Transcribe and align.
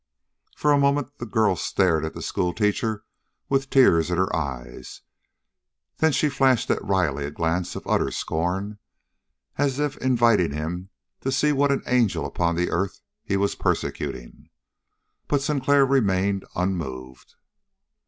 For 0.57 0.71
a 0.71 0.79
moment 0.79 1.19
the 1.19 1.27
girl 1.27 1.55
stared 1.55 2.03
at 2.05 2.15
the 2.15 2.23
schoolteacher 2.23 3.03
with 3.49 3.69
tears 3.69 4.09
in 4.09 4.17
her 4.17 4.35
eyes; 4.35 5.01
then 5.97 6.11
she 6.11 6.27
flashed 6.27 6.71
at 6.71 6.83
Riley 6.83 7.23
a 7.25 7.29
glance 7.29 7.75
of 7.75 7.85
utter 7.85 8.09
scorn, 8.09 8.79
as 9.59 9.77
if 9.77 9.97
inviting 9.97 10.53
him 10.53 10.89
to 11.19 11.31
see 11.31 11.51
what 11.51 11.71
an 11.71 11.83
angel 11.85 12.25
upon 12.25 12.55
the 12.55 12.71
earth 12.71 12.99
he 13.23 13.37
was 13.37 13.53
persecuting. 13.53 14.49
But 15.27 15.43
Sinclair 15.43 15.85
remained 15.85 16.45
unmoved. 16.55 17.35